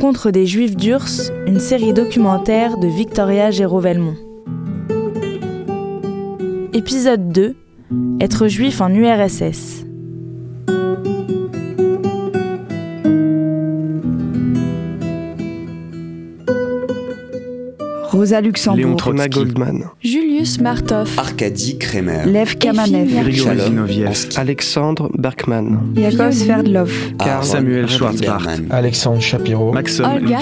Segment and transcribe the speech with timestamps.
[0.00, 4.16] rencontre des Juifs d'Urs, une série documentaire de Victoria Géraud-Velmont.
[6.72, 7.54] Épisode 2
[8.18, 9.89] Être juif en URSS.
[18.20, 18.76] Rosa Luxembourg,
[19.14, 23.08] Léon Goldman, Julius Martov, Arkady Kremer, Lev Kamanev,
[24.36, 30.36] Alexandre Berkman, Yakov Sverdlov, Karl Samuel Schwarzbach, Alexandre Shapiro, Maxim Olga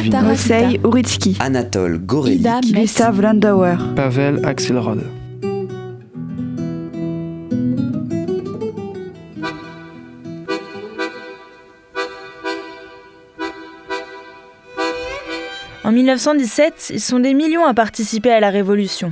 [0.83, 5.18] Uritsky, Anatole Metz, Gustav Landauer, Pavel Axelrod.
[15.89, 19.11] En 1917, ils sont des millions à participer à la Révolution.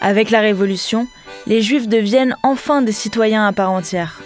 [0.00, 1.08] Avec la Révolution,
[1.48, 4.20] les Juifs deviennent enfin des citoyens à part entière.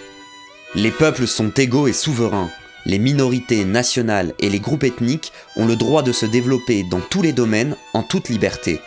[0.75, 2.51] Les peuples sont égaux et souverains.
[2.85, 7.23] Les minorités nationales et les groupes ethniques ont le droit de se développer dans tous
[7.23, 8.79] les domaines en toute liberté.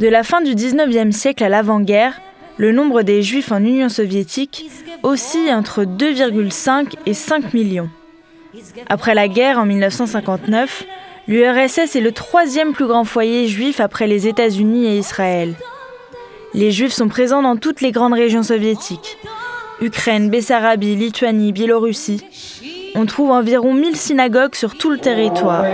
[0.00, 2.20] De la fin du 19e siècle à l'avant-guerre,
[2.56, 4.68] le nombre des Juifs en Union soviétique
[5.04, 7.90] oscille entre 2,5 et 5 millions.
[8.88, 10.84] Après la guerre en 1959,
[11.28, 15.54] l'URSS est le troisième plus grand foyer juif après les États-Unis et Israël.
[16.54, 19.18] Les Juifs sont présents dans toutes les grandes régions soviétiques.
[19.80, 22.24] Ukraine, Bessarabie, Lituanie, Biélorussie.
[22.94, 25.64] On trouve environ 1000 synagogues sur tout le territoire.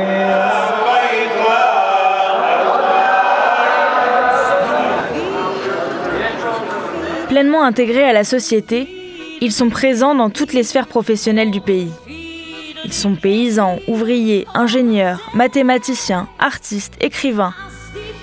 [7.28, 8.88] Pleinement intégrés à la société,
[9.40, 11.90] ils sont présents dans toutes les sphères professionnelles du pays.
[12.88, 17.52] Ils sont paysans, ouvriers, ingénieurs, mathématiciens, artistes, écrivains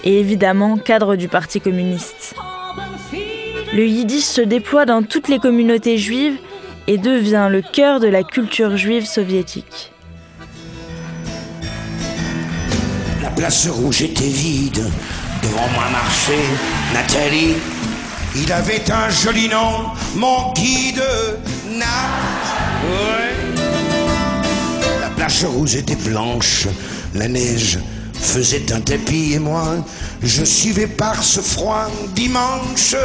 [0.03, 2.33] et évidemment cadres du Parti communiste.
[3.75, 6.38] Le yiddish se déploie dans toutes les communautés juives
[6.88, 9.91] et devient le cœur de la culture juive soviétique.
[13.22, 14.84] La place rouge était vide.
[15.44, 16.50] Devant moi marchait
[16.91, 17.53] Nathalie.
[18.35, 21.03] Il avait un joli nom, mon guide.
[25.28, 26.68] La rouge était blanche.
[27.16, 27.80] La neige
[28.13, 29.84] faisait un tapis et moi,
[30.22, 32.96] je suivais par ce froid dimanche.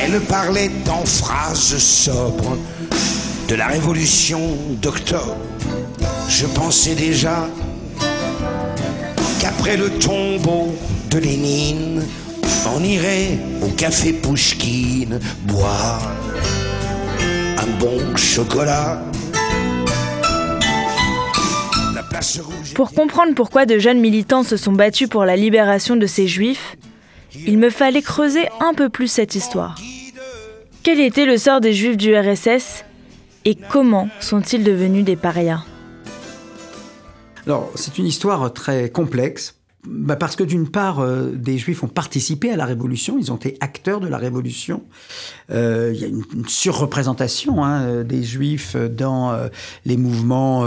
[0.00, 2.56] Elle parlait en phrases sobres
[3.48, 5.36] de la révolution d'octobre.
[6.28, 7.48] Je pensais déjà
[9.40, 10.76] qu'après le tombeau
[11.10, 12.04] de Lénine,
[12.72, 16.12] on irait au café Pouchkine boire
[17.62, 19.00] un bon chocolat.
[22.74, 26.76] Pour comprendre pourquoi de jeunes militants se sont battus pour la libération de ces juifs,
[27.34, 29.78] il me fallait creuser un peu plus cette histoire.
[30.82, 32.84] Quel était le sort des juifs du RSS
[33.44, 35.64] et comment sont-ils devenus des parias?
[37.46, 39.61] Alors, c'est une histoire très complexe.
[39.84, 43.36] Bah, parce que d'une part, euh, des Juifs ont participé à la Révolution, ils ont
[43.36, 44.84] été acteurs de la Révolution.
[45.50, 49.48] Euh, Il y a une, une surreprésentation hein, euh, des Juifs dans euh,
[49.84, 50.64] les mouvements,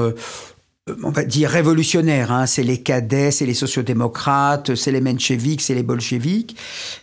[1.04, 2.32] on va dire révolutionnaires.
[2.32, 2.46] Hein.
[2.46, 6.56] C'est les cadets, c'est les sociodémocrates, c'est les mencheviks, c'est les bolcheviks.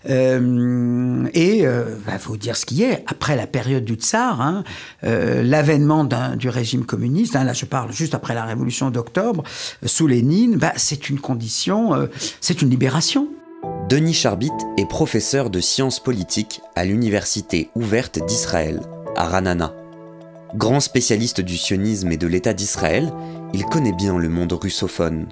[0.09, 3.05] Euh, et il faut dire ce qui est.
[3.07, 4.65] Après la période du tsar, hein,
[5.05, 6.05] euh, l'avènement
[6.37, 9.43] du régime communiste, hein, là je parle juste après la Révolution d'octobre,
[9.83, 12.07] euh, sous Lénine, bah, c'est une condition, euh,
[12.41, 13.29] c'est une libération.
[13.89, 18.81] Denis Charbit est professeur de sciences politiques à l'Université ouverte d'Israël,
[19.17, 19.82] à Ranana.
[20.55, 23.11] Grand spécialiste du sionisme et de l'État d'Israël,
[23.55, 25.27] il connaît bien le monde russophone.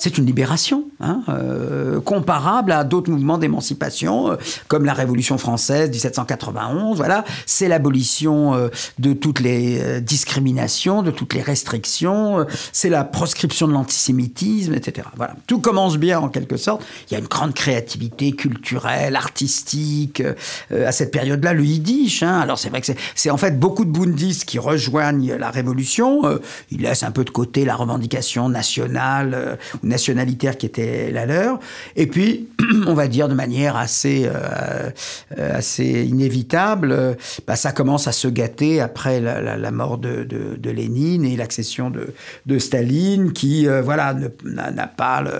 [0.00, 4.36] C'est une libération, hein, euh, comparable à d'autres mouvements d'émancipation, euh,
[4.68, 6.96] comme la Révolution française 1791.
[6.96, 8.68] Voilà, c'est l'abolition euh,
[9.00, 12.46] de toutes les discriminations, de toutes les restrictions.
[12.72, 15.08] c'est la proscription de l'antisémitisme, etc.
[15.16, 16.84] Voilà, tout commence bien en quelque sorte.
[17.10, 20.22] Il y a une grande créativité culturelle, artistique
[20.70, 21.54] à cette période-là.
[21.54, 22.86] Le yiddish, hein, alors c'est vrai que
[23.16, 26.22] c'est- en fait beaucoup de bundistes qui rejoignent la Révolution.
[26.70, 31.58] ils laissent un peu de côté la revendication nationale nationalitaire qui était la leur.
[31.96, 32.48] Et puis,
[32.86, 34.90] on va dire de manière assez, euh,
[35.38, 37.14] euh, assez inévitable, euh,
[37.46, 41.88] bah, ça commence à se gâter après la, la- mort de, de- Lénine et l'accession
[41.90, 42.12] de,
[42.46, 44.14] de Staline, qui voilà
[44.44, 45.30] n'a pas le,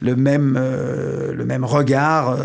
[0.00, 2.36] le même, le même regard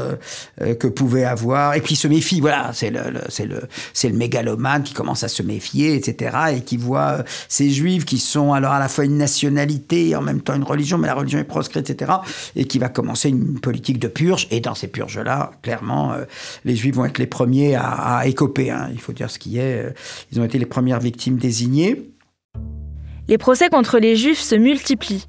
[0.59, 1.75] que pouvait avoir.
[1.75, 3.61] Et puis se méfie, voilà, c'est le, le- le,
[4.03, 6.35] le mégalomane qui commence à se méfier, etc.
[6.55, 10.21] Et qui voit ces juifs qui sont alors à la fois une nationalité et en
[10.21, 12.11] même temps une religion, mais la religion est proscrits, etc.
[12.55, 14.47] Et qui va commencer une politique de purge.
[14.49, 16.23] Et dans ces purges-là, clairement, euh,
[16.65, 18.71] les Juifs vont être les premiers à, à écoper.
[18.71, 18.89] Hein.
[18.91, 19.85] Il faut dire ce qui est.
[19.85, 19.91] Euh,
[20.31, 22.11] ils ont été les premières victimes désignées.
[23.27, 25.27] Les procès contre les Juifs se multiplient.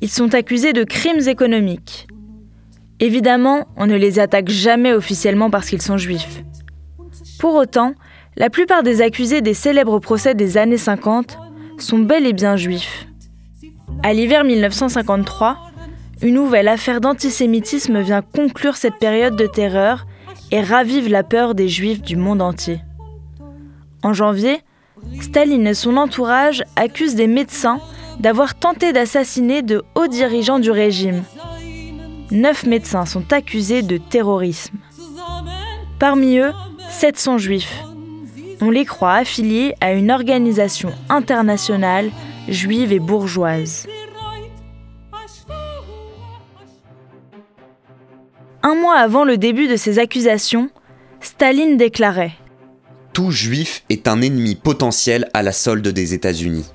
[0.00, 2.06] Ils sont accusés de crimes économiques.
[3.00, 6.42] Évidemment, on ne les attaque jamais officiellement parce qu'ils sont juifs.
[7.38, 7.94] Pour autant,
[8.36, 11.38] la plupart des accusés des célèbres procès des années 50
[11.78, 13.06] sont bel et bien juifs.
[14.02, 15.56] À l'hiver 1953,
[16.22, 20.06] une nouvelle affaire d'antisémitisme vient conclure cette période de terreur
[20.50, 22.80] et ravive la peur des juifs du monde entier.
[24.02, 24.60] En janvier,
[25.20, 27.80] Staline et son entourage accusent des médecins
[28.20, 31.24] d'avoir tenté d'assassiner de hauts dirigeants du régime.
[32.30, 34.78] Neuf médecins sont accusés de terrorisme.
[35.98, 36.52] Parmi eux,
[36.90, 37.82] sept sont juifs.
[38.60, 42.10] On les croit affiliés à une organisation internationale
[42.48, 43.86] juive et bourgeoise.
[48.62, 50.70] Un mois avant le début de ces accusations,
[51.20, 52.32] Staline déclarait
[53.12, 56.66] Tout juif est un ennemi potentiel à la solde des États-Unis.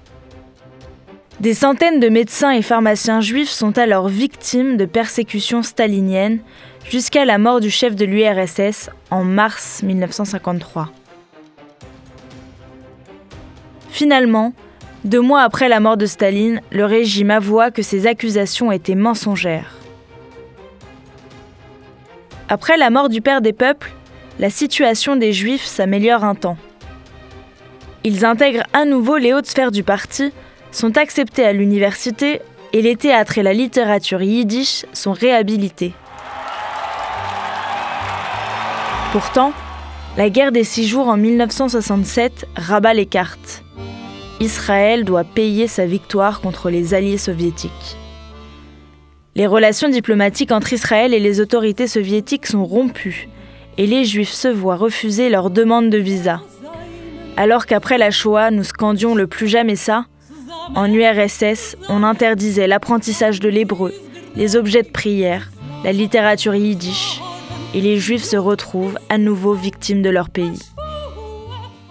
[1.39, 6.39] Des centaines de médecins et pharmaciens juifs sont alors victimes de persécutions staliniennes
[6.89, 10.91] jusqu'à la mort du chef de l'URSS en mars 1953.
[13.89, 14.53] Finalement,
[15.05, 19.75] deux mois après la mort de Staline, le régime avoua que ces accusations étaient mensongères.
[22.49, 23.91] Après la mort du père des peuples,
[24.39, 26.57] la situation des Juifs s'améliore un temps.
[28.03, 30.31] Ils intègrent à nouveau les hautes sphères du parti,
[30.71, 32.41] sont acceptés à l'université
[32.73, 35.93] et les théâtres et la littérature yiddish sont réhabilités.
[39.11, 39.53] Pourtant,
[40.17, 43.63] la guerre des six jours en 1967 rabat les cartes.
[44.41, 47.97] Israël doit payer sa victoire contre les alliés soviétiques.
[49.35, 53.27] Les relations diplomatiques entre Israël et les autorités soviétiques sont rompues
[53.77, 56.41] et les Juifs se voient refuser leur demande de visa.
[57.35, 60.05] Alors qu'après la Shoah, nous scandions le plus jamais ça,
[60.75, 63.93] en URSS, on interdisait l'apprentissage de l'hébreu,
[64.35, 65.49] les objets de prière,
[65.83, 67.21] la littérature yiddish,
[67.73, 70.59] et les Juifs se retrouvent à nouveau victimes de leur pays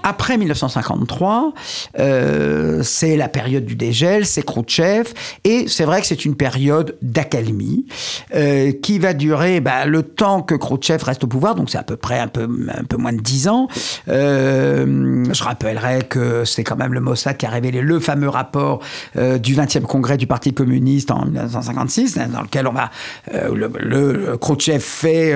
[0.02, 1.52] après 1953,
[1.98, 5.12] euh, c'est la période du dégel, c'est Khrouchtchev,
[5.44, 7.86] et c'est vrai que c'est une période d'accalmie
[8.34, 11.82] euh, qui va durer bah, le temps que Khrouchtchev reste au pouvoir, donc c'est à
[11.82, 13.68] peu près un peu, un peu moins de dix ans.
[14.08, 18.80] Euh, je rappellerai que c'est quand même le Mossad qui a révélé le fameux rapport
[19.14, 22.90] du 20e congrès du Parti communiste en 1956, hein, dans lequel on va,
[23.32, 25.34] le, le, Khrouchtchev fait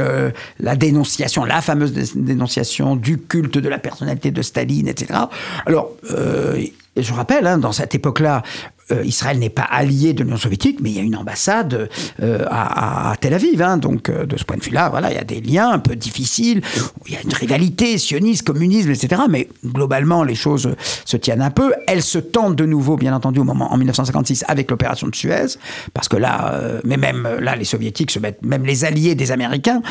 [0.60, 5.18] la dénonciation, la fameuse dénonciation du culte de la personnalité de Staline etc.
[5.66, 6.62] Alors, euh,
[6.96, 8.42] je rappelle, hein, dans cette époque-là,
[8.92, 11.88] euh, Israël n'est pas allié de l'Union soviétique, mais il y a une ambassade
[12.22, 13.62] euh, à, Tel Aviv.
[13.62, 15.78] Hein, donc, euh, de ce point de vue-là, voilà, il y a des liens un
[15.78, 16.60] peu difficiles.
[17.06, 19.22] Il y a une rivalité sioniste, communisme, etc.
[19.28, 20.74] Mais globalement, les choses
[21.04, 21.72] se tiennent un peu.
[21.86, 25.58] Elles se tendent de nouveau, bien entendu, au moment en 1956 avec l'opération de Suez,
[25.94, 29.82] parce que là, mais même là, les soviétiques se mettent, même les alliés des Américains,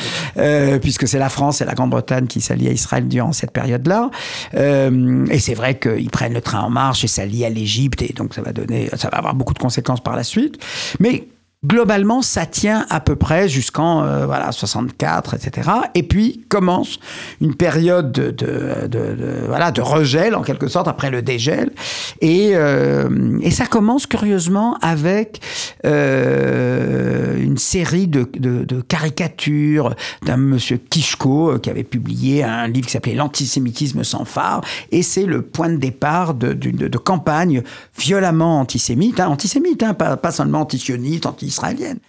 [0.81, 4.09] puisque c'est la France et la Grande-Bretagne qui s'allient à Israël durant cette période-là.
[4.53, 8.33] et c'est vrai qu'ils prennent le train en marche et s'allient à l'Égypte, et donc
[8.33, 10.63] ça va donner ça va avoir beaucoup de conséquences par la suite.
[11.00, 11.27] Mais
[11.63, 15.70] globalement, ça tient à peu près jusqu'en euh, voilà 64, etc.
[15.94, 17.00] Et puis commence
[17.39, 21.72] une période de, de, voilà de regel en quelque sorte après le dégel.
[22.20, 25.39] Et, euh, et ça commence curieusement avec
[25.86, 28.24] euh, une série de,
[28.88, 34.62] caricatures d'un monsieur Kishko euh, qui avait publié un livre qui s'appelait L'antisémitisme sans phare.
[34.91, 37.62] Et c'est le point de départ de, de, campagne
[37.98, 39.36] violemment antisémite, hein,
[39.82, 42.00] hein, pas, pas seulement antisioniste, anti israélienne.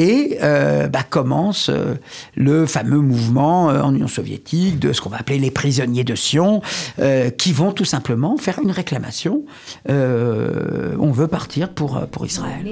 [0.00, 1.94] Et euh, bah, commence euh,
[2.34, 6.14] le fameux mouvement euh, en Union soviétique de ce qu'on va appeler les prisonniers de
[6.14, 6.62] Sion,
[7.36, 9.44] qui vont tout simplement faire une réclamation.
[9.88, 12.64] on veut partir pour, pour Israël.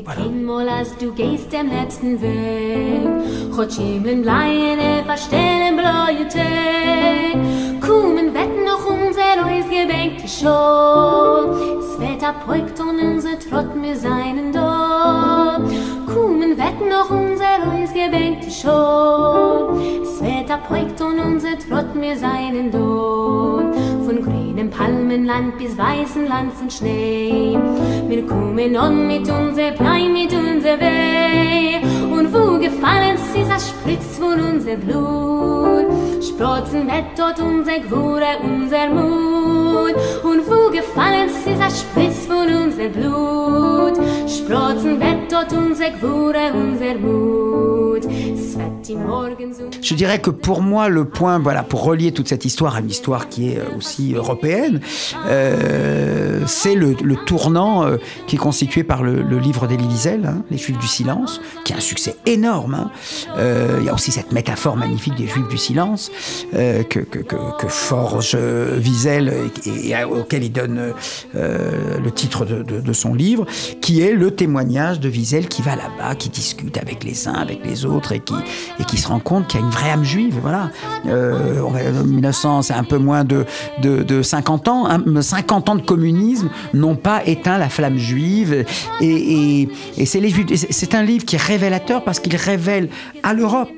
[16.18, 20.02] Kommen wird noch unser Reus gebänkte schon.
[20.02, 23.72] Es wird abräugt und unser Trott mir seinen Don.
[24.04, 27.56] Von grünem Palmenland bis weißem Land von Schnee.
[28.08, 31.76] Wir kommen on mit unser Blei, mit unser Weh.
[32.12, 35.86] Und wo gefallen sie, das spritzt von unser Blut.
[36.24, 39.47] Sprotzen wird dort unser Gwure, unser Mut.
[49.82, 52.90] Je dirais que pour moi, le point, voilà, pour relier toute cette histoire à une
[52.90, 54.80] histoire qui est euh, aussi européenne,
[55.26, 56.94] euh, c'est le,
[57.26, 57.96] tournant euh,
[58.26, 61.76] qui est constitué par le, livre d'Elie Wiesel, hein, Les Juifs du silence, qui a
[61.76, 62.74] un succès énorme.
[62.74, 62.90] hein.
[63.78, 66.10] Il y a aussi cette métaphore magnifique des Juifs du silence
[66.52, 69.32] que, que, forge Wiesel
[69.66, 70.92] et, auquel il donne
[71.34, 73.46] euh, le titre de, son livre,
[73.80, 77.64] qui est le témoignage de Wiesel qui va là-bas, qui discute avec les uns, avec
[77.64, 78.34] les autres et qui,
[78.80, 80.38] et qui se rend compte qu'il y a une vraie âme juive.
[80.40, 80.70] Voilà.
[81.06, 83.44] Euh, on va- 1900, c'est un peu moins de,
[83.82, 84.86] de, de 50 ans.
[84.88, 85.02] hein.
[85.20, 88.64] 50 ans de communisme n'ont pas éteint la flamme juive.
[89.00, 92.88] Et, et, et c'est un livre qui est révélateur parce qu'il révèle
[93.22, 93.68] à l'Europe.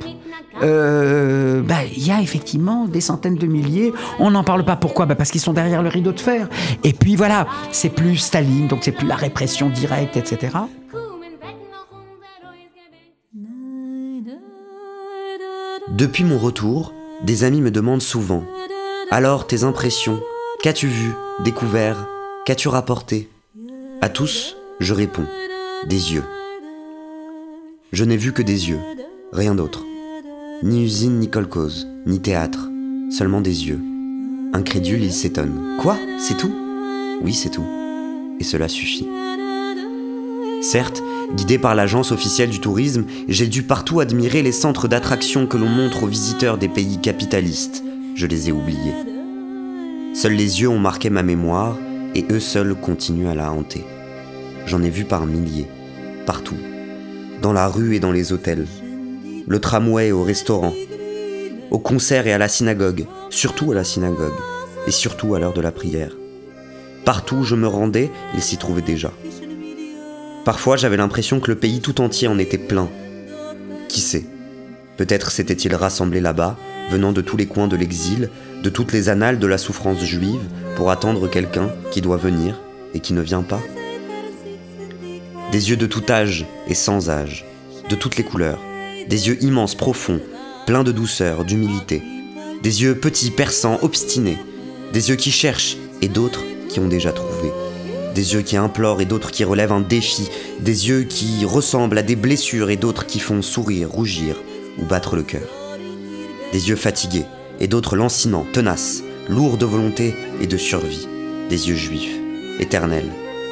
[0.63, 3.93] Euh, bah, il y a effectivement des centaines de milliers.
[4.19, 4.77] On n'en parle pas.
[4.77, 5.07] Pourquoi?
[5.07, 6.49] Bah, Parce qu'ils sont derrière le rideau de fer.
[6.85, 10.59] Et puis voilà, c'est plus Staline, donc c'est plus la répression directe, etc.
[15.89, 16.93] Depuis mon retour,
[17.25, 18.45] des amis me demandent souvent
[19.11, 20.21] Alors tes impressions?
[20.63, 21.13] Qu'as-tu vu
[21.45, 22.07] Découvert
[22.47, 23.29] Qu'as-tu rapporté
[24.01, 25.27] À tous, je réponds
[25.87, 26.25] Des yeux.
[27.93, 28.79] Je n'ai vu que des yeux,
[29.33, 29.85] rien d'autre.
[30.63, 32.69] Ni usine, ni colcose, ni théâtre,
[33.11, 33.81] seulement des yeux.
[34.53, 35.79] Incrédule, il s'étonne.
[35.81, 35.97] Quoi?
[36.19, 36.53] C'est tout?
[37.23, 37.65] Oui, c'est tout.
[38.39, 39.09] Et cela suffit.
[40.61, 41.03] Certes,
[41.35, 45.69] guidé par l'agence officielle du tourisme, j'ai dû partout admirer les centres d'attraction que l'on
[45.69, 47.83] montre aux visiteurs des pays capitalistes.
[48.15, 48.95] Je les ai oubliés.
[50.13, 51.79] Seuls les yeux ont marqué ma mémoire
[52.15, 53.87] et eux seuls continuent à la hanter.
[54.67, 55.69] J'en ai vu par milliers,
[56.27, 56.59] partout,
[57.41, 58.67] dans la rue et dans les hôtels,
[59.51, 60.73] le tramway au restaurant,
[61.73, 64.39] au concert et à la synagogue, surtout à la synagogue,
[64.87, 66.13] et surtout à l'heure de la prière.
[67.05, 69.13] Partout où je me rendais, ils s'y trouvaient déjà.
[70.45, 72.89] Parfois, j'avais l'impression que le pays tout entier en était plein.
[73.89, 74.25] Qui sait?
[74.97, 76.57] Peut-être s'était-il rassemblé là-bas,
[76.93, 78.31] venant de tous les coins de l'exil,
[78.63, 82.61] de toutes les annales de la souffrance juive, pour attendre quelqu'un qui doit venir
[82.95, 83.61] et qui ne vient pas.
[85.51, 87.45] Des yeux de tout âge et sans âge,
[87.89, 88.61] de toutes les couleurs,
[89.11, 90.21] des yeux immenses, profonds,
[90.67, 92.01] pleins de douceur, d'humilité,
[92.63, 94.39] des yeux petits, perçants, obstinés,
[94.93, 97.51] des yeux qui cherchent et d'autres qui ont déjà trouvé.
[98.15, 100.31] Des yeux qui implorent et d'autres qui relèvent un défi.
[100.61, 104.37] Des yeux qui ressemblent à des blessures et d'autres qui font sourire, rougir
[104.79, 105.49] ou battre le cœur.
[106.53, 107.27] Des yeux fatigués
[107.59, 111.09] et d'autres lancinants, tenaces, lourds de volonté et de survie.
[111.49, 112.17] Des yeux juifs,
[112.61, 113.11] éternels,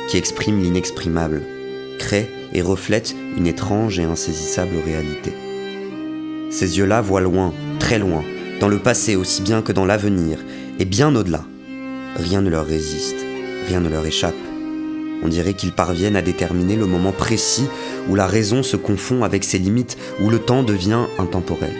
[0.08, 1.42] qui expriment l'inexprimable,
[1.98, 5.32] créent et reflètent une étrange et insaisissable réalité.
[6.50, 8.24] Ces yeux-là voient loin, très loin,
[8.60, 10.38] dans le passé aussi bien que dans l'avenir,
[10.78, 11.44] et bien au-delà.
[12.16, 13.24] Rien ne leur résiste,
[13.68, 14.34] rien ne leur échappe.
[15.22, 17.66] On dirait qu'ils parviennent à déterminer le moment précis
[18.08, 21.74] où la raison se confond avec ses limites, où le temps devient intemporel.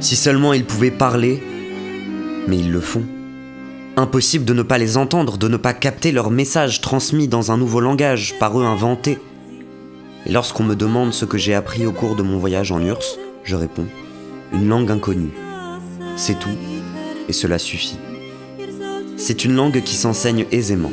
[0.00, 1.42] Si seulement ils pouvaient parler,
[2.46, 3.04] mais ils le font.
[3.96, 7.56] Impossible de ne pas les entendre, de ne pas capter leur message transmis dans un
[7.56, 9.18] nouveau langage, par eux inventé.
[10.26, 13.18] Et lorsqu'on me demande ce que j'ai appris au cours de mon voyage en URSS,
[13.44, 13.86] je réponds
[14.52, 15.32] une langue inconnue.
[16.16, 16.56] C'est tout,
[17.28, 17.98] et cela suffit.
[19.16, 20.92] C'est une langue qui s'enseigne aisément.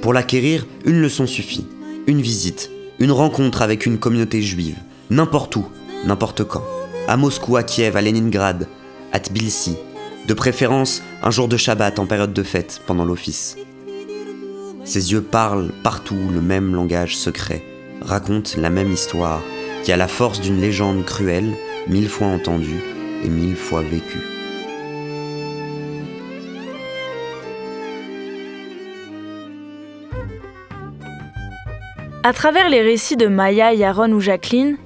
[0.00, 1.66] Pour l'acquérir, une leçon suffit.
[2.06, 4.78] Une visite, une rencontre avec une communauté juive,
[5.10, 5.66] n'importe où,
[6.04, 6.64] n'importe quand.
[7.06, 8.66] À Moscou, à Kiev, à Leningrad,
[9.12, 9.76] à Tbilissi.
[10.26, 13.56] De préférence, un jour de Shabbat en période de fête, pendant l'office.
[14.84, 17.64] Ses yeux parlent partout le même langage secret,
[18.04, 19.42] racontent la même histoire,
[19.82, 21.52] qui a la force d'une légende cruelle,
[21.88, 22.80] mille fois entendue
[23.24, 24.20] et mille fois vécue.
[32.24, 34.76] À travers les récits de Maya, Yaron ou Jacqueline,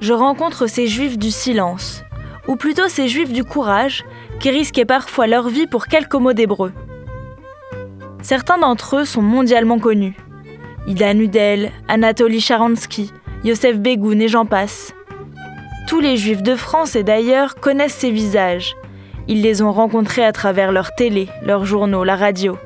[0.00, 2.02] je rencontre ces juifs du silence,
[2.48, 4.04] ou plutôt ces juifs du courage,
[4.40, 6.72] qui risquaient parfois leur vie pour quelques mots d'hébreu.
[8.20, 10.16] Certains d'entre eux sont mondialement connus.
[10.86, 13.10] Ida Nudel, Anatoly Sharansky,
[13.44, 14.92] Yosef Begoun et j'en passe.
[15.86, 18.74] Tous les juifs de France et d'ailleurs connaissent ces visages.
[19.28, 22.56] Ils les ont rencontrés à travers leur télé, leurs journaux, la radio.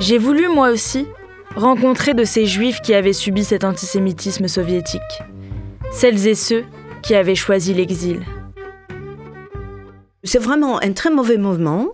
[0.00, 1.06] J'ai voulu moi aussi
[1.54, 5.00] rencontrer de ces juifs qui avaient subi cet antisémitisme soviétique.
[5.92, 6.64] Celles et ceux
[7.02, 8.20] qui avaient choisi l'exil.
[10.24, 11.88] C'est vraiment un très mauvais moment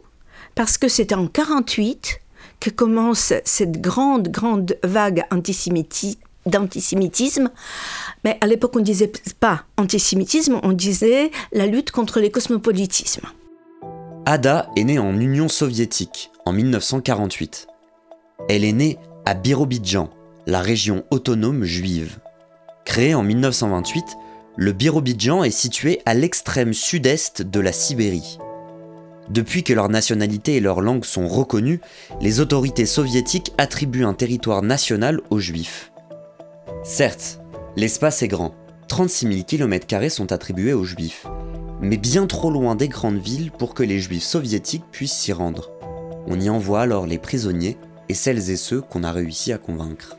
[0.55, 2.21] parce que c'est en 48
[2.61, 7.51] que commence cette grande, grande vague antisémiti- d'antisémitisme.
[8.25, 13.27] Mais à l'époque, on ne disait pas antisémitisme, on disait la lutte contre les cosmopolitismes.
[14.25, 17.69] Ada est née en Union soviétique en 1948.
[18.49, 20.11] Elle est née à Birobidjan,
[20.47, 22.19] la région autonome juive.
[22.85, 24.05] Créé en 1928,
[24.57, 28.39] le Birobidjan est situé à l'extrême sud-est de la Sibérie.
[29.29, 31.81] Depuis que leur nationalité et leur langue sont reconnues,
[32.21, 35.91] les autorités soviétiques attribuent un territoire national aux juifs.
[36.85, 37.41] Certes,
[37.77, 38.55] l'espace est grand,
[38.89, 41.27] 36 000 km sont attribués aux juifs,
[41.81, 45.73] mais bien trop loin des grandes villes pour que les juifs soviétiques puissent s'y rendre.
[46.29, 47.77] On y envoie alors les prisonniers
[48.09, 50.17] et celles et ceux qu'on a réussi à convaincre.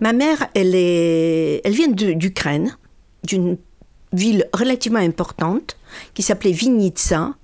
[0.00, 2.76] Ma mère, elle, est, elle vient d'Ukraine,
[3.24, 3.58] d'une
[4.12, 5.76] ville relativement importante
[6.14, 7.34] qui s'appelait Vinitsa,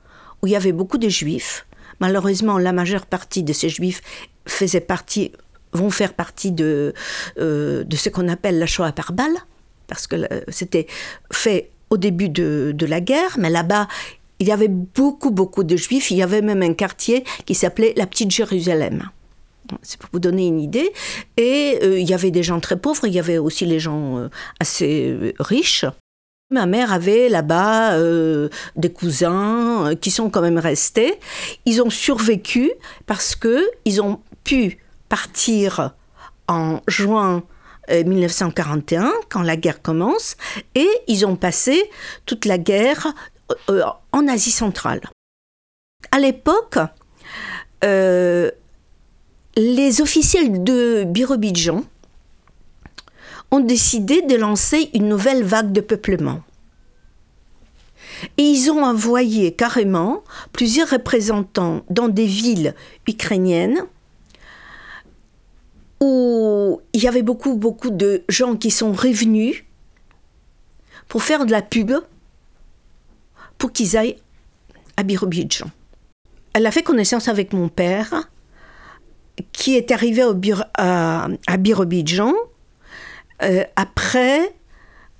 [0.42, 1.66] où il y avait beaucoup de juifs.
[2.00, 4.02] Malheureusement, la majeure partie de ces juifs
[4.46, 5.32] faisaient partie,
[5.72, 6.94] vont faire partie de,
[7.38, 9.12] euh, de ce qu'on appelle la Shoah par
[9.86, 10.86] parce que euh, c'était
[11.32, 13.86] fait au début de, de la guerre, mais là-bas,
[14.40, 16.10] il y avait beaucoup, beaucoup de juifs.
[16.10, 19.08] Il y avait même un quartier qui s'appelait la Petite Jérusalem.
[19.82, 20.92] C'est pour vous donner une idée.
[21.36, 24.28] Et euh, il y avait des gens très pauvres, il y avait aussi les gens
[24.60, 25.84] assez riches.
[26.50, 31.18] Ma mère avait là-bas euh, des cousins euh, qui sont quand même restés.
[31.64, 32.70] Ils ont survécu
[33.06, 35.94] parce que ils ont pu partir
[36.46, 37.42] en juin
[37.90, 40.36] euh, 1941, quand la guerre commence,
[40.74, 41.90] et ils ont passé
[42.26, 43.08] toute la guerre
[43.70, 45.00] euh, en Asie centrale.
[46.12, 46.78] À l'époque,
[47.84, 48.50] euh,
[49.56, 51.82] les officiels de Birobidjan
[53.50, 56.42] ont décidé de lancer une nouvelle vague de peuplement.
[58.38, 62.74] Et ils ont envoyé carrément plusieurs représentants dans des villes
[63.06, 63.84] ukrainiennes
[66.00, 69.64] où il y avait beaucoup, beaucoup de gens qui sont revenus
[71.08, 71.92] pour faire de la pub
[73.58, 74.16] pour qu'ils aillent
[74.96, 75.70] à Birobidjan.
[76.52, 78.28] Elle a fait connaissance avec mon père
[79.52, 80.22] qui est arrivé
[80.74, 82.32] à, à Birobidjan
[83.42, 84.54] euh, après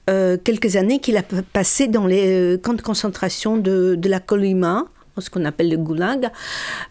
[0.08, 4.20] euh, quelques années qu'il a p- passé dans les euh, camps de concentration de, la
[4.20, 4.84] Kolyma,
[5.18, 6.30] ce qu'on appelle le goulag.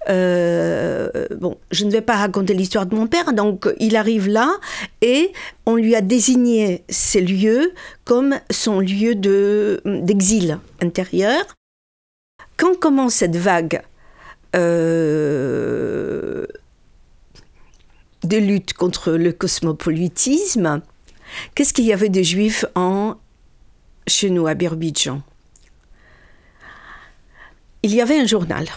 [0.07, 4.51] Bon, je ne vais pas raconter l'histoire de mon père, donc il arrive là
[5.01, 5.31] et
[5.65, 7.71] on lui a désigné ces lieux
[8.03, 11.43] comme son lieu de- d'exil intérieur.
[12.57, 13.81] Quand commence cette vague
[18.23, 20.81] de lutte contre le cosmopolitisme,
[21.53, 23.15] qu'est-ce qu'il y avait de juifs en,
[24.07, 25.21] chez nous, à Birbidjan
[27.83, 28.67] Il y avait un journal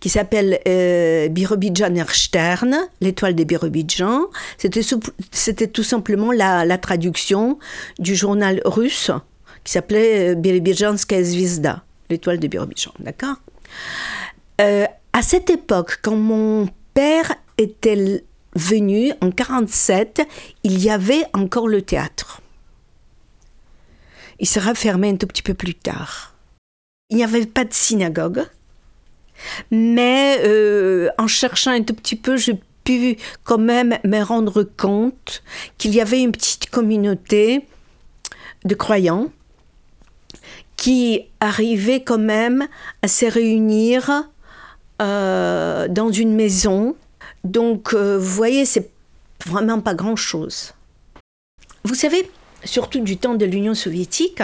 [0.00, 4.26] qui s'appelle euh, Birobidjaner Stern, l'étoile de Birobidjan.
[4.58, 7.58] C'était tout simplement la, la traduction
[7.98, 9.10] du journal russe
[9.64, 13.36] qui s'appelait euh, Birobidjanskaya Zvezda, l'étoile de Birobidjan, d'accord?
[14.60, 20.22] Euh, À cette époque, quand mon père était venu en 47,
[20.62, 22.40] il y avait encore le théâtre.
[24.40, 26.34] Il sera fermé un tout petit peu plus tard.
[27.10, 28.44] Il n'y avait pas de synagogue,
[29.70, 35.42] mais euh, en cherchant un tout petit peu, j'ai pu quand même me rendre compte
[35.78, 37.66] qu'il y avait une petite communauté
[38.64, 39.30] de croyants
[40.76, 42.66] qui arrivaient quand même
[43.02, 44.28] à se réunir
[45.00, 46.96] euh, dans une maison.
[47.44, 48.90] Donc, euh, vous voyez, c'est
[49.46, 50.74] vraiment pas grand-chose.
[51.84, 52.30] Vous savez,
[52.64, 54.42] surtout du temps de l'Union soviétique,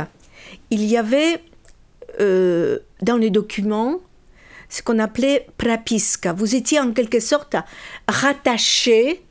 [0.71, 1.43] il y avait
[2.21, 4.01] euh, dans les documents
[4.69, 6.33] ce qu'on appelait prapiska.
[6.33, 7.57] Vous étiez en quelque sorte
[8.07, 9.23] rattaché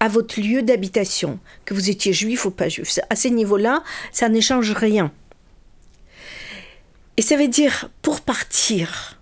[0.00, 2.98] à votre lieu d'habitation, que vous étiez juif ou pas juif.
[3.08, 5.12] À ce niveau-là, ça ne change rien.
[7.16, 9.20] Et ça veut dire, pour partir,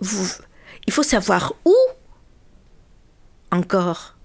[0.00, 1.74] il faut savoir où
[3.50, 4.16] encore.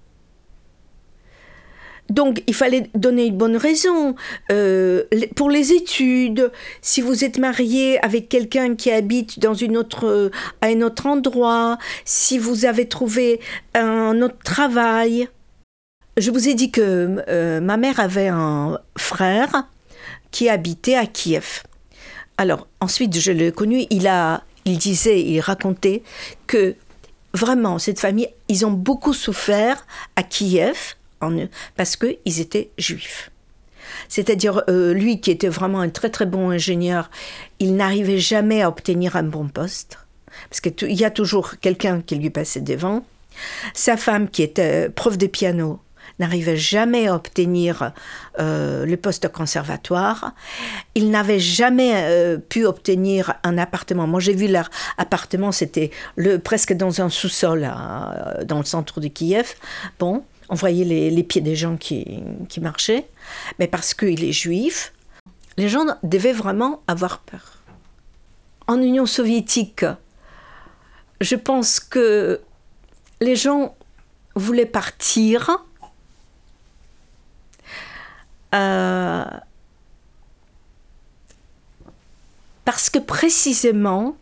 [2.10, 4.14] Donc, il fallait donner une bonne raison.
[4.50, 5.04] Euh,
[5.34, 6.50] pour les études,
[6.82, 10.30] si vous êtes marié avec quelqu'un qui habite dans une autre,
[10.60, 13.40] à un autre endroit, si vous avez trouvé
[13.74, 15.28] un autre travail.
[16.18, 19.68] Je vous ai dit que euh, ma mère avait un frère
[20.30, 21.62] qui habitait à Kiev.
[22.36, 26.02] Alors, ensuite, je l'ai connu, il, a, il disait, il racontait
[26.46, 26.74] que
[27.34, 30.94] vraiment, cette famille, ils ont beaucoup souffert à Kiev
[31.76, 33.30] parce qu'ils étaient juifs.
[34.08, 37.10] C'est-à-dire, euh, lui qui était vraiment un très très bon ingénieur,
[37.58, 39.98] il n'arrivait jamais à obtenir un bon poste,
[40.48, 43.04] parce qu'il y a toujours quelqu'un qui lui passait devant.
[43.74, 45.80] Sa femme qui était prof de piano,
[46.22, 47.92] n'arrivait jamais à obtenir
[48.38, 50.32] euh, le poste conservatoire.
[50.94, 54.06] Ils n'avaient jamais euh, pu obtenir un appartement.
[54.06, 55.90] Moi, j'ai vu leur appartement, c'était
[56.44, 59.54] presque dans un sous-sol euh, dans le centre de Kiev.
[59.98, 62.22] Bon, on voyait les, pieds des gens qui,
[62.60, 63.06] marchaient.
[63.58, 64.92] Mais parce qu'il est juif,
[65.56, 67.58] les gens devaient vraiment avoir peur.
[68.68, 69.84] En Union soviétique,
[71.20, 72.40] je pense que
[73.20, 73.74] les gens
[74.36, 75.64] voulaient partir
[82.64, 84.16] parce que précisément,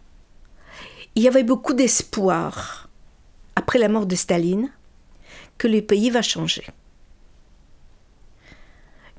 [1.15, 2.89] il y avait beaucoup d'espoir
[3.57, 4.71] après la mort de Staline
[5.59, 6.65] que le pays va changer.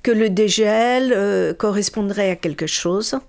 [0.02, 3.20] Que le dégel euh, correspondrait à quelque chose.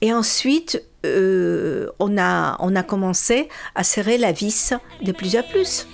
[0.00, 5.86] Et ensuite, euh, on a commencé à serrer la vis de plus en plus.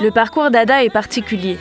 [0.00, 1.58] Le parcours d'Ada est particulier.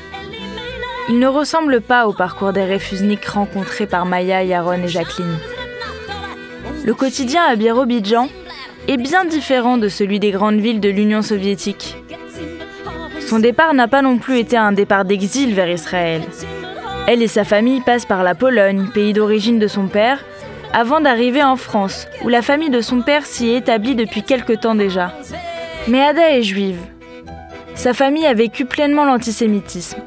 [1.10, 5.38] Il ne ressemble pas au parcours des réfusniks rencontrés par Maya, Yaron et Jacqueline.
[6.86, 8.30] Le quotidien à Biarobidjan
[8.88, 11.98] est bien différent de celui des grandes villes de l'Union soviétique.
[13.20, 16.22] Son départ n'a pas non plus été un départ d'exil vers Israël.
[17.08, 20.24] Elle et sa famille passent par la Pologne, pays d'origine de son père,
[20.74, 24.54] avant d'arriver en France, où la famille de son père s'y est établie depuis quelque
[24.54, 25.14] temps déjà.
[25.88, 26.80] Mais Ada est juive.
[27.78, 30.00] Sa famille a vécu pleinement l'antisémitisme.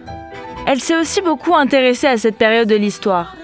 [0.67, 3.37] Elle s'est aussi beaucoup intéressée à cette période de l'histoire.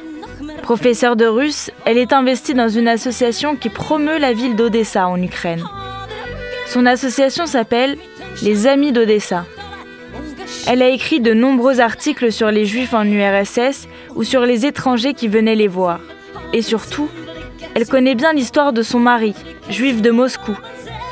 [0.62, 5.22] Professeure de russe, elle est investie dans une association qui promeut la ville d'Odessa en
[5.22, 5.64] Ukraine.
[6.66, 7.96] Son association s'appelle
[8.42, 9.46] Les Amis d'Odessa.
[10.66, 13.86] Elle a écrit de nombreux articles sur les juifs en URSS
[14.16, 16.00] ou sur les étrangers qui venaient les voir.
[16.52, 17.08] Et surtout,
[17.74, 19.34] elle connaît bien l'histoire de son mari,
[19.70, 20.56] juif de Moscou,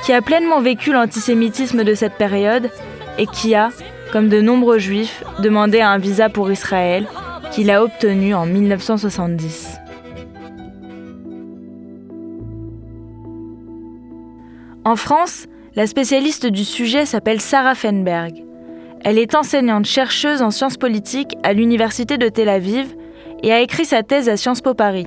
[0.05, 2.71] qui a pleinement vécu l'antisémitisme de cette période
[3.19, 3.71] et qui a,
[4.13, 7.07] comme de nombreux juifs, demandé un visa pour Israël,
[7.53, 9.79] qu'il a obtenu en 1970.
[14.85, 15.47] En France,
[15.77, 18.45] la spécialiste du sujet s'appelle Sarah Fenberg.
[19.03, 22.95] Elle est enseignante-chercheuse en sciences politiques à l'Université de Tel Aviv
[23.43, 25.07] et a écrit sa thèse à Sciences Po Paris.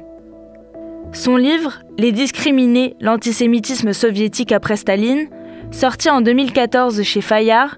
[1.14, 5.30] Son livre Les discriminés, l'antisémitisme soviétique après Staline,
[5.72, 7.78] sorti en 2014 chez Fayard,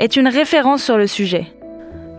[0.00, 1.46] est une référence sur le sujet.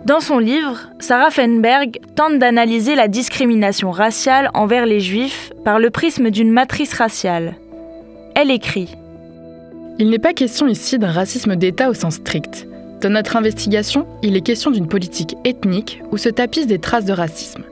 [0.06, 5.90] Dans son livre, Sarah Fenberg tente d'analyser la discrimination raciale envers les juifs par le
[5.90, 7.56] prisme d'une matrice raciale.
[8.36, 8.96] Elle écrit
[10.00, 12.68] Il n'est pas question ici d'un racisme d'État au sens strict.
[13.02, 17.14] Dans notre investigation, il est question d'une politique ethnique où se tapissent des traces de
[17.14, 17.64] racisme.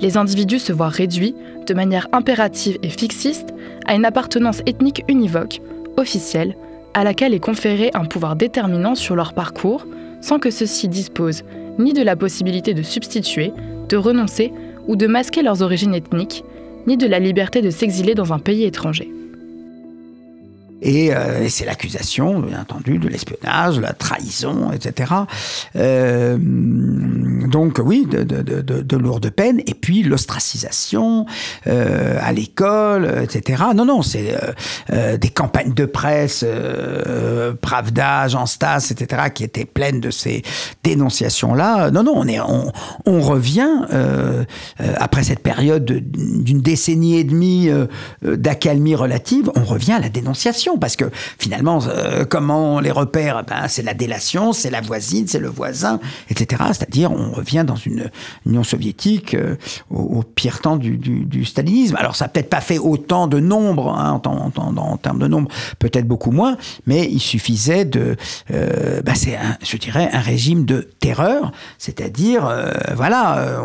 [0.00, 1.34] Les individus se voient réduits,
[1.66, 3.54] de manière impérative et fixiste,
[3.86, 5.60] à une appartenance ethnique univoque,
[5.96, 6.54] officielle,
[6.94, 9.86] à laquelle est conféré un pouvoir déterminant sur leur parcours,
[10.20, 11.44] sans que ceux-ci disposent
[11.78, 13.52] ni de la possibilité de substituer,
[13.88, 14.52] de renoncer
[14.86, 16.44] ou de masquer leurs origines ethniques,
[16.86, 19.13] ni de la liberté de s'exiler dans un pays étranger.
[20.82, 25.12] Et, euh, c'est l'accusation, bien entendu, de l'espionnage, de la trahison, etc.
[25.76, 29.60] Euh, donc oui, de, de, de, de, lourdes peines.
[29.66, 31.26] Et puis l'ostracisation
[31.66, 33.64] euh, à l'école, etc.
[33.74, 34.34] Non, non, c'est
[34.90, 36.44] des campagnes de presse,
[37.60, 40.42] Pravda, Jean Stas, etc., qui étaient pleines de ces
[40.82, 41.90] dénonciations-là.
[41.90, 42.72] Non, non, on,
[43.06, 43.68] on revient
[44.96, 47.70] après cette période d'une décennie et demie
[48.22, 51.04] d'accalmie relative, on revient à la dénonciation parce que
[51.38, 53.42] finalement, euh, comment on les repère?
[53.44, 56.00] Ben, C'est la délation, c'est la voisine, c'est le voisin,
[56.30, 56.62] etc.
[56.68, 58.10] C'est-à-dire, on revient dans une
[58.46, 59.56] Union soviétique euh,
[59.90, 61.96] au, pire temps du, stalinisme.
[61.96, 66.06] Alors, ça n'a peut-être pas fait autant de nombre, hein, en, termes de nombre, peut-être
[66.06, 68.16] beaucoup moins, mais il suffisait de...
[68.52, 72.50] Euh, ben, c'est, je dirais, un régime de terreur, c'est-à-dire,
[72.96, 73.62] voilà,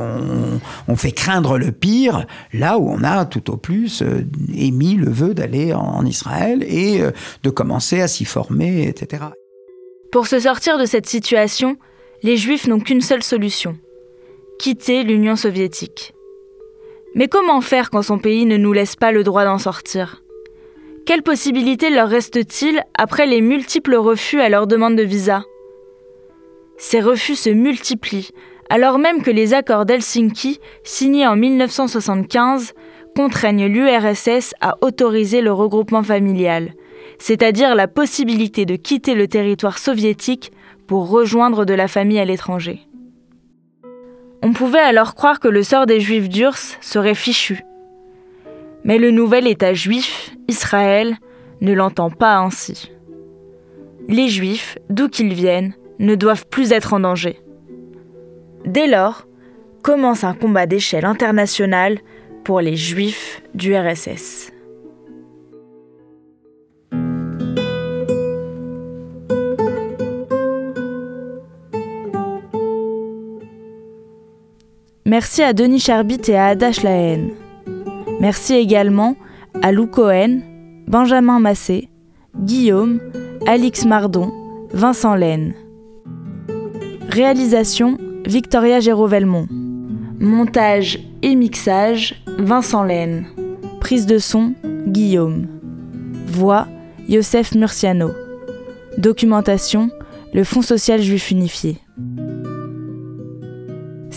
[0.88, 4.04] on, fait craindre le pire là où on a tout au plus
[4.54, 6.64] émis le vœu d'aller en Israël
[6.98, 7.12] euh,
[7.44, 9.24] de commencer à s'y former, etc.
[10.12, 11.78] Pour se sortir de cette situation,
[12.24, 13.78] les Juifs n'ont qu'une seule solution
[14.60, 16.14] quitter l'Union soviétique.
[17.16, 20.22] Mais comment faire quand son pays ne nous laisse pas le droit d'en sortir?
[21.06, 25.44] Quelle possibilité leur reste-t-il après les multiples refus à leur demande de visa?
[26.78, 28.30] Ces refus se multiplient,
[28.70, 32.74] alors même que les accords d'Helsinki, signés en 1975,
[33.16, 36.74] contraignent l'URSS à autoriser le regroupement familial,
[37.20, 40.52] c'est-à-dire la possibilité de quitter le territoire soviétique
[40.88, 42.80] pour rejoindre de la famille à l'étranger.
[44.42, 47.62] On pouvait alors croire que le sort des Juifs d'Urs serait fichu.
[48.84, 51.18] Mais le nouvel État juif, Israël,
[51.62, 52.92] ne l'entend pas ainsi.
[54.08, 57.40] les Juifs, d'où qu'ils viennent, ne doivent plus être en danger.
[58.66, 59.28] Dès lors,
[59.84, 62.00] commence un combat d'échelle internationale
[62.44, 64.52] pour les Juifs du RSS.
[75.10, 77.32] Merci à Denis Charbit et à Ada Schlaen.
[78.20, 79.16] Merci également
[79.64, 80.42] à Lou Cohen,
[80.86, 81.90] Benjamin Massé,
[82.38, 83.00] Guillaume,
[83.48, 84.32] Alix Mardon,
[84.72, 85.56] Vincent Laine.
[87.10, 89.48] Réalisation Victoria Géraud-Velmont.
[90.20, 93.26] Montage et mixage Vincent Laine.
[93.80, 94.54] Prise de son
[94.86, 95.48] Guillaume.
[96.28, 96.68] Voix
[97.08, 98.12] Yosef Murciano.
[99.00, 99.90] Documentation
[100.36, 101.80] le Fonds social juif unifié.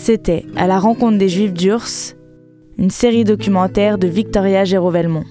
[0.05, 2.13] C'était À la rencontre des Juifs d'Urs,
[2.77, 5.23] une série documentaire de Victoria Géraud-Velmont.